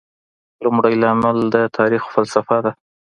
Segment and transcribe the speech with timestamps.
[0.63, 2.71] لومړی لامل د تاریخ فلسفه ده.